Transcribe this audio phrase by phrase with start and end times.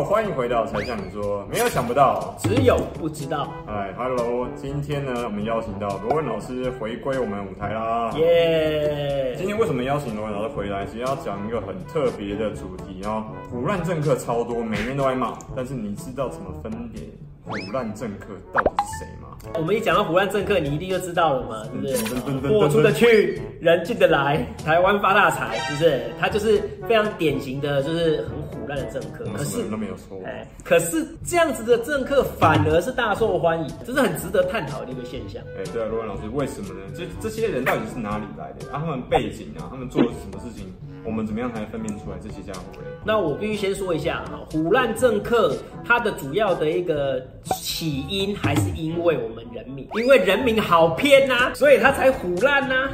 [0.00, 3.52] Hello，欢迎回到柴 Sean 你说，没有想不到，只有不知道。
[3.66, 8.10] 哎，Hello，今天呢，我们邀请到罗文老师回归我们舞台啦。
[8.16, 9.34] 耶！
[9.36, 10.86] 今天为什么邀请罗文老师回来？
[10.86, 13.26] 其实要讲一个很特别的主题哦。
[13.50, 17.04] 腐烂政客超多，每人都爱骂，但是你知道怎么分辨
[17.44, 19.28] 腐烂政客到底是谁吗？
[19.58, 22.48] 我们一讲到腐烂政客，你一定就知道了嘛，是不是？
[22.48, 26.00] 货出得去，人进得来，台湾发大财，是不是？
[26.18, 29.24] 他就是非常典型的，就是很唬烂的政客。
[29.36, 30.20] 可是都没有说。
[30.24, 35.42] 哎，可是这样子的政客反而是大受欢迎，这是很值得探讨的一个现象。
[35.58, 36.80] 哎，对啊，罗文老师，为什么呢？
[36.94, 38.72] 这这些人到底是哪里来的？
[38.72, 40.72] 啊，他们背景啊，他们做了什么事情？
[41.02, 42.60] 我们怎么样才能分辨出来这些家伙？
[43.06, 52.90] 那我必须先说一下哈，唬烂政客他的主要的一个起因还是因为我们人民，因为人民好骗呐、啊，所以他才唬烂呐。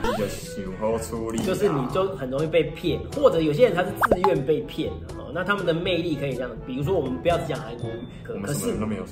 [1.45, 5.16] 就是你就很容易被骗，或者有些人他是自愿被骗的哈。
[5.37, 9.05] 那他们的魅力可以这样，比如说我们不要只讲韩国语，可是都没有。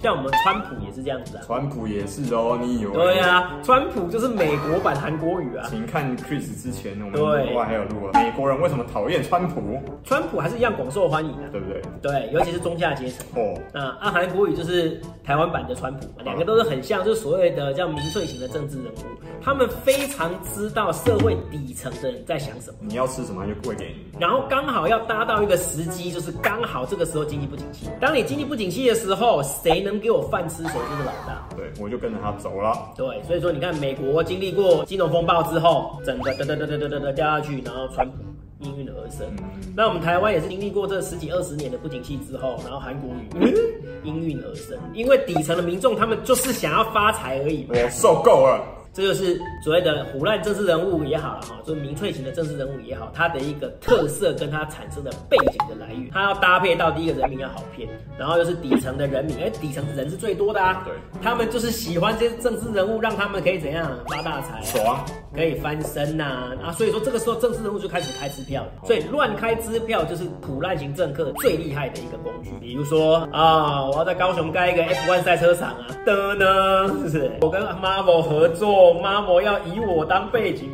[0.00, 2.92] 像我们川普也是这样子啊，川普也是哦，你以为？
[2.92, 5.66] 对啊，川普就是美国版韩国语啊。
[5.68, 9.80] 请看 Chris 之前我们国外还有录啊，美国人为什么讨厌川普？
[10.04, 11.82] 川普还是一样广受欢迎的，对不对？
[12.02, 13.26] 对，尤其是中下阶层。
[13.36, 18.98] 哦，那啊，韩国语就是台湾版的川普，两个都是很像，就是所谓的叫民粹型的政治人物。
[19.44, 27.88] 他们非常知道社会底层的人在想什么，你要吃什么他就喂给你，然后刚好要搭到一个时机，就是刚好这个时候经济不景气。
[28.00, 29.92] 当你经济不景气的时候，谁能？
[29.92, 31.46] 能给我饭吃，谁就是老大。
[31.54, 32.72] 对，我就跟着他走了。
[32.96, 38.16] 对，所以说你看，美国经历过金融风暴之后，整个噔噔噔噔噔噔掉下去，然后川普
[38.60, 39.26] 应运而生。
[39.36, 43.54] 嗯、那我们台湾也是经历过这十几二十年的不景气之后，然后韩国瑜
[44.02, 44.78] 应运而生。
[44.94, 47.66] 因为底层的民众他们就是想要发财而已。
[47.68, 48.64] 我受够了。
[48.94, 65.02] 这就是所谓的唬烂政治人物也好了哈，就是民粹型的政治人物也好，他的一个特色跟他产生的背景的来源，他要搭配到第一个人民要好骗，然后又是底层的人民，哎，底层人是最多的啊，对，他们就是喜欢这些政治人物，让他们可以怎样发大财，爽，
[65.34, 77.32] 可以翻身呐，啊，所以说这个时候政治人物就开始开支票，所以乱开支票就是唬烂型政客最厉害的一个工具，比如说啊，我要在高雄盖一个 F1 赛车场啊，的呢，是不是？
[77.40, 78.81] 我跟 Marvel 合作。
[78.94, 80.70] 妈，我要以我当背景。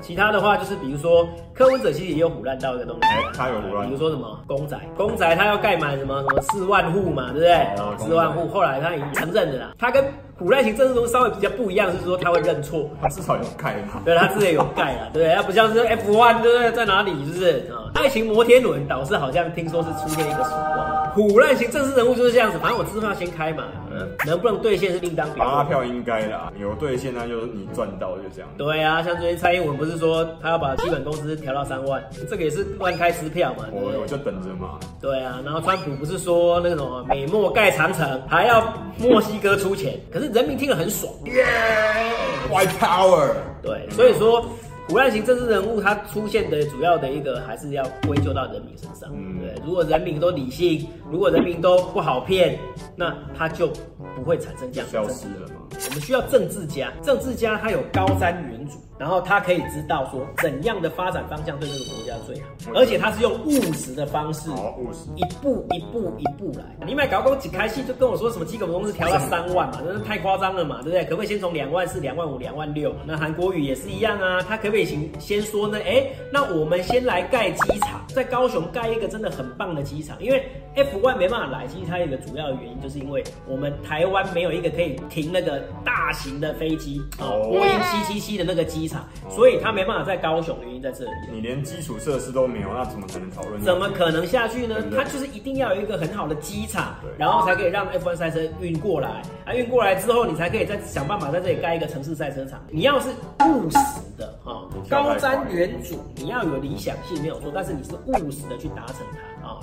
[0.00, 8.06] 其他的话就是，比如说柯文哲其实也有唬烂到一个东西，他有唬烂，比如说什么公仔，公仔他要盖满什么什么四万户嘛，对不对？
[8.06, 10.04] 四万户，后来他已经承认了啦，他跟。
[10.40, 14.00] 唬烂型政治中稍微比较不一样，是说他会认错，他至少有盖嘛。
[14.04, 16.70] 对，他自己有盖啊，对，他不像是 F1，对不对？
[16.70, 17.10] 在哪里？
[17.26, 17.90] 是不是啊？
[17.96, 20.97] 爱情摩天轮导致好像听说是出现一个曙光。
[21.18, 25.48] 唬烂型政治人物就是这样子，反正我支票先开嘛，嗯，能不能兑现是另当别论。
[25.48, 28.48] 发票应该啦，有兑现那就是你赚到就这样。
[28.56, 33.64] 对啊，像最近蔡英文不是说他要把基本工资调到三万，这个也是乱开支票嘛。
[33.72, 34.78] 我我就等着嘛。
[35.00, 41.12] 对啊，然后川普不是说那种美墨盖长城，还要墨西哥出钱，可是人民听了很爽。
[41.24, 43.30] Yeah，White Power。
[43.60, 44.46] 对，所以说，
[44.88, 49.10] 唬烂型政治人物他出现的主要的一个还是要归咎到人民身上。
[49.12, 52.58] 嗯，对，如果人民都理性，如果人民都不好骗，
[52.96, 53.68] 那他就
[54.16, 55.54] 不会产生这样的消失了吗？
[55.72, 58.76] 我们需要政治家，政治家他有高瞻远瞩。
[58.98, 66.64] 然后他可以知道说怎样的发展方向对这个国家最好，而且他是用务实的方式，务实，一步一步一步来。
[66.84, 71.04] 你买搞公几开戏就跟我说什么基本工资调到三万嘛，真是太夸张了嘛，对不对？
[71.04, 72.92] 可不可以先从两万四、两万五、两万六？
[73.06, 75.78] 那韩国语也是一样啊，他可不可以先先说呢？
[75.86, 80.44] 哎，那我们先来盖机场，在高雄盖一个真的很棒的机场，因为
[80.74, 88.87] F1 没办法来，其实它有一个主要的原因就是因为我们台湾没有一个可以停那个大型的飞机哦，波音七七七的那个机。
[89.28, 91.10] 所以他没办法在高雄，原因在这里。
[91.32, 93.60] 你连基础设施都没有，那怎么可能讨论？
[93.60, 94.76] 怎么可能下去呢？
[94.94, 99.22] 他就是一定要有一个很好的机场，然后才可以让 F1 赛车运过来。
[99.44, 102.60] 啊，运过来之后，你才可以再想办法在这里盖一个城市赛车场。
[102.70, 103.08] 你要是
[103.46, 103.78] 务实
[104.16, 109.18] 的哈，高瞻远瞩，你要有理想性没有错，但是你是务实的去达成它。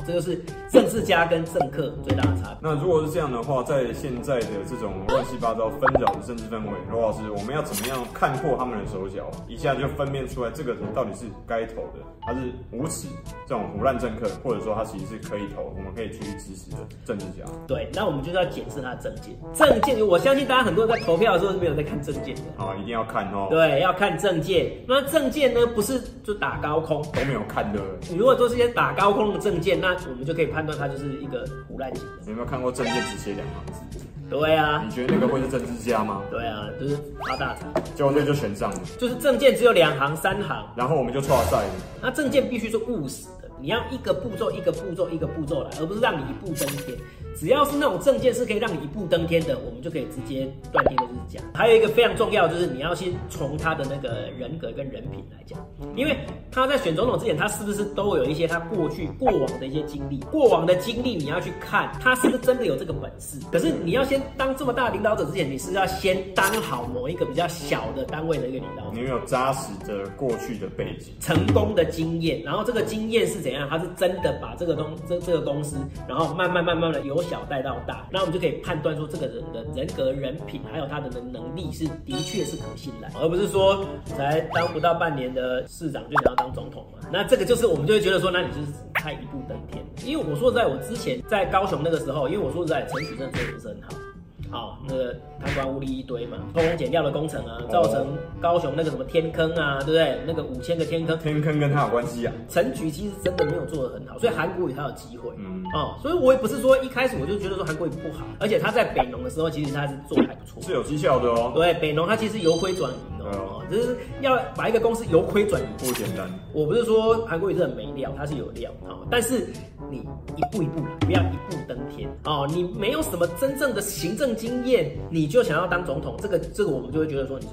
[0.06, 2.57] 啊，这就是政治家跟政客最大的差别。
[2.62, 12.40] 那如果是这样的话，在现在的这种乱七八糟纷扰的政治氛围，罗老师，我们要怎么样看破他们的手脚，一下就分辨出来这个人到底是该投的，他是
[12.72, 13.07] 无耻
[13.48, 17.46] 这种胡乱政客，或者说他其实是可以投，我们可以继续支持的政治家？
[17.68, 19.36] 对，那我们就是要检视他的政见。
[19.54, 22.42] 政见，我相信大家很多人在投票的时候是没有在看政见的。
[22.57, 23.48] 好，一定要看哦。
[23.50, 24.72] 对，要看政见。
[24.88, 27.80] 那政见呢，不是就打高空都没有看的。
[28.10, 29.80] 你如果都是些打高空的政见。
[29.80, 32.12] 那我们就可以判断他就是一个胡乱型的。
[32.21, 34.00] 你有没有看过证件只写两行字？
[34.30, 34.83] 对啊。
[34.83, 36.21] 你觉得那个会是政治家吗？
[36.30, 36.97] 对啊，就是
[37.27, 37.68] 发大财。
[37.95, 38.80] 结果那就选上了。
[38.97, 41.74] 就是证件只有两行、三行，然后我们就错赛了。
[42.01, 43.50] 那证件必须是务实的。
[43.59, 46.97] 你要一个步骤一个步骤一个步骤来，而不是让你一步登天。
[47.35, 51.43] 只要是那种证件是可以让你一步登天的，我们就可以直接断定的是假。
[51.53, 55.59] 还有一个非常重要，就是你要先从他的那个人格跟人品来讲，
[55.95, 56.17] 因为
[56.51, 60.19] 他在选总统之前，他是不是都有一些他过去过往的一些经历？
[60.31, 63.37] 过往的经历你要去看他是不是真的有这个本事。
[63.51, 68.91] 可是你要先当这么大领导者之前，你是要先当好某一个比较小的单位的一个领导者。
[68.93, 73.67] 你有扎实的过去的背景、成功的经验，然后这个经验是怎样？
[73.69, 75.77] 他是真的把这个东这这个公司，
[76.07, 87.07] 然后慢慢慢慢的由小带到大，那我们就可以判断说这个人的人格、人品，还有他的能力是的确是可信赖，而不是说才当不到半年的市长就想要当总统嘛。
[87.12, 89.83] 那这个就是我们就会觉得说，那你就是太一步登天。
[90.06, 94.05] 因为我说实在，我之前在高雄那个时候，因为我说实在，陈菊真的做的不是很好。
[94.51, 98.07] 好，那个贪官污吏一堆嘛，偷工减料的工程啊，造成
[98.42, 100.18] 高雄那个什么天坑啊，对不对？
[100.25, 102.33] 那个五千个天坑，天坑跟他有关系啊。
[102.50, 105.30] 陈局其实真的没有做得很好，所以韩国瑜他有机会。
[105.38, 111.51] 嗯，哦，所以我也不是说一开始我就觉得说韩国瑜不好，而且他在北农的时候，其实他是做的还不错，是有绩效的哦。
[111.56, 116.27] 对，北农他其实由亏转盈哦，就是要把一个公司由亏转盈不简单。
[116.54, 119.48] 我不是说韩国瑜是很没料，他是有料啊，但是
[119.92, 119.98] 你
[120.36, 122.48] 一步一步来，不要一步登天哦。
[122.50, 125.25] 你没有什么真正的行政经验，你。
[125.36, 127.51] 就想要当总统，这个这个我们就会觉得说你是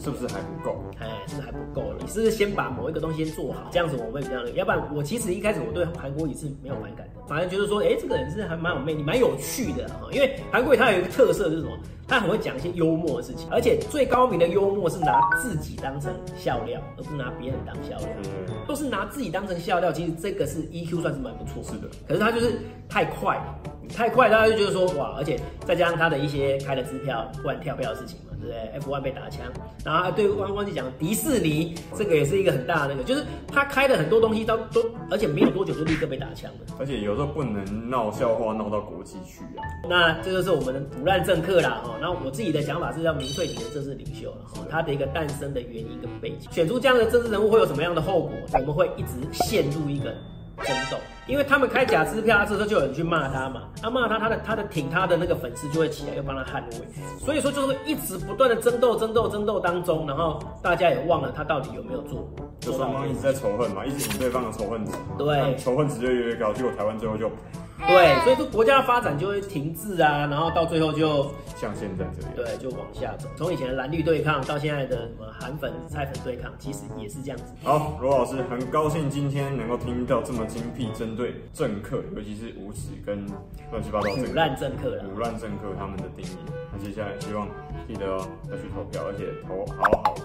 [0.00, 0.82] 是不是还不够？
[1.00, 1.96] 哎，是不是还不够了？
[2.00, 4.50] 你是不是先把某一个东西先做好，这样子我会比较那个。
[4.50, 10.08] 要不然我其实一开始我对韩国瑜是没有反感的，反而觉得说，哎，这个人是还蛮有魅力、蛮有趣的哈。
[10.12, 11.70] 因为韩国瑜他有一个特色是什么？
[12.06, 18.08] 他很会讲一些幽默的事情，而且最高明的幽默是拿自己当成笑料，而不是拿别人当笑料。
[18.46, 19.90] 嗯，都是拿自己当成笑料。
[19.90, 21.62] 其实这个是 EQ 算是蛮不错。
[21.62, 22.60] 是的，可是他就是
[22.90, 23.42] 太快，
[23.96, 28.33] 太快，大家就觉得说哇，而且再加上他的一些开了支票突然跳票的事情嘛。
[28.44, 29.46] 对，F1 被打枪，
[29.84, 36.74] 然后对忘忘记讲迪士尼，这个也是一个很大的那个，就是他开的很多东西都都，而且没有多久就立刻被打枪了。
[36.78, 39.62] 而且有时候不能闹笑话闹到国际去啊。
[39.88, 41.96] 那这就是我们的唬烂政客啦，哈。
[42.00, 44.60] 那我自己的想法是要民粹型的政治领袖了，哈。
[44.70, 48.32] 他的一个诞生的原因跟背景，选出这样的政治人物会有什么样的后果？
[48.52, 50.14] 我们会一直陷入一个。
[50.62, 50.96] 争斗，
[51.26, 62.28] 因为他们开假支票，这时候就有人去骂他嘛，他骂他，他的他的挺他的那个粉丝就会起来，又帮他捍卫，所以说就是一直不断的争斗、争斗、争斗当中，然后大家也忘了他到底有没有做，
[62.60, 67.30] 就双方一直在仇恨嘛，一直引对方的仇恨值，对，仇恨值就越来越高，结果台湾最后就。
[67.86, 73.28] 对，所以说国家的发展就会停滞啊，然后到最后就像现在这样，对，就往下走。
[73.36, 77.52] 从以前的蓝绿对抗到现在的什么韩粉、菜粉对抗，其实也是这样子。
[77.62, 83.26] 好，罗老师很高兴今天能够听到这么精辟针对政客，尤其是无耻跟
[83.70, 86.38] 乱七八糟、腐烂政客、腐烂政客他们的定义。
[86.72, 87.46] 那接下来希望
[87.86, 90.24] 记得哦要去投票，而且投好好投，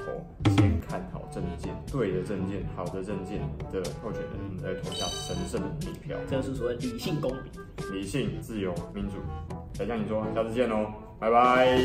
[0.56, 3.42] 先看好证件，对的证件、好的证件
[3.72, 6.18] 的候选人，我们再投下神圣的一票。
[6.30, 7.42] 这是所谓理性公平。
[7.94, 9.16] 理性、自由、民主，
[9.74, 10.88] 小象你说，下次见喽，
[11.20, 11.78] 拜拜。